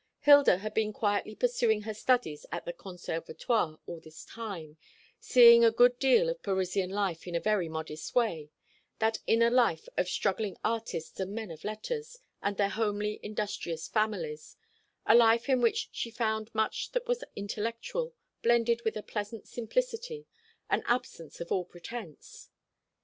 Hilda 0.21 0.57
had 0.57 0.73
been 0.73 0.93
quietly 0.93 1.35
pursuing 1.35 1.83
her 1.83 1.93
studies 1.93 2.47
at 2.51 2.65
the 2.65 2.73
Conservatoire 2.73 3.77
all 3.85 3.99
this 3.99 4.25
time, 4.25 4.77
seeing 5.19 5.63
a 5.63 5.69
good 5.69 5.99
deal 5.99 6.27
of 6.27 6.41
Parisian 6.41 6.89
life 6.89 7.27
in 7.27 7.35
a 7.35 7.39
very 7.39 7.69
modest 7.69 8.15
way 8.15 8.49
that 8.97 9.19
inner 9.27 9.51
life 9.51 9.87
of 9.97 10.09
struggling 10.09 10.57
artists 10.63 11.19
and 11.19 11.33
men 11.35 11.51
of 11.51 11.63
letters, 11.63 12.17
and 12.41 12.57
their 12.57 12.69
homely 12.69 13.19
industrious 13.21 13.87
families, 13.87 14.57
a 15.05 15.13
life 15.13 15.47
in 15.47 15.61
which 15.61 15.89
she 15.91 16.09
found 16.09 16.49
much 16.55 16.93
that 16.93 17.05
was 17.05 17.23
intellectual, 17.35 18.15
blended 18.41 18.81
with 18.83 18.97
a 18.97 19.03
pleasant 19.03 19.47
simplicity, 19.47 20.25
an 20.67 20.81
absence 20.87 21.39
of 21.39 21.51
all 21.51 21.63
pretence. 21.63 22.49